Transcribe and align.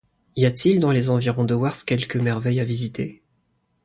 Y 0.35 0.45
a-t-il 0.47 0.79
dans 0.79 0.89
les 0.89 1.11
environs 1.11 1.43
de 1.45 1.53
Werst 1.53 1.83
quelque 1.85 2.17
merveille 2.17 2.59
à 2.59 2.63
visiter? 2.65 3.21